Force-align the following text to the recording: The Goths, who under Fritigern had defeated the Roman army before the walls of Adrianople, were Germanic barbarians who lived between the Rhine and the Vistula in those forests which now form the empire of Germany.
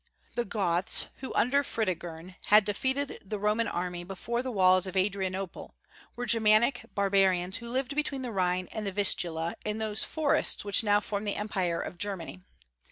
The 0.33 0.45
Goths, 0.45 1.09
who 1.17 1.31
under 1.35 1.61
Fritigern 1.61 2.35
had 2.47 2.65
defeated 2.65 3.19
the 3.23 3.37
Roman 3.37 3.67
army 3.67 4.03
before 4.03 4.41
the 4.41 4.49
walls 4.49 4.87
of 4.87 4.97
Adrianople, 4.97 5.75
were 6.15 6.25
Germanic 6.25 6.85
barbarians 6.95 7.57
who 7.57 7.69
lived 7.69 7.95
between 7.95 8.23
the 8.23 8.31
Rhine 8.31 8.67
and 8.71 8.87
the 8.87 8.91
Vistula 8.91 9.55
in 9.63 9.77
those 9.77 10.03
forests 10.03 10.65
which 10.65 10.83
now 10.83 11.01
form 11.01 11.23
the 11.23 11.35
empire 11.35 11.79
of 11.79 11.99
Germany. 11.99 12.41